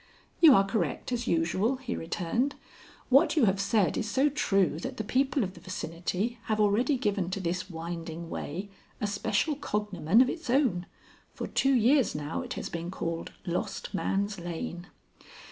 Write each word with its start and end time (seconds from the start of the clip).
"You 0.39 0.55
are 0.55 0.63
as 0.65 0.71
correct 0.71 1.11
as 1.11 1.27
usual," 1.27 1.75
he 1.75 1.95
returned. 1.95 2.55
"What 3.09 3.35
you 3.35 3.45
have 3.45 3.61
said 3.61 3.97
is 3.97 4.09
so 4.09 4.29
true, 4.29 4.79
that 4.79 4.97
the 4.97 5.03
people 5.03 5.43
of 5.43 5.53
the 5.53 5.59
vicinity 5.59 6.39
have 6.45 6.59
already 6.59 6.97
given 6.97 7.29
to 7.29 7.39
this 7.39 7.69
winding 7.69 8.27
way 8.27 8.69
a 8.99 9.05
special 9.05 9.55
cognomen 9.55 10.19
of 10.19 10.27
its 10.27 10.49
own. 10.49 10.87
For 11.35 11.45
two 11.45 11.75
years 11.75 12.15
now 12.15 12.41
it 12.41 12.53
has 12.53 12.67
been 12.67 12.89
called 12.89 13.33
Lost 13.45 13.93
Man's 13.93 14.39
Lane." 14.39 14.87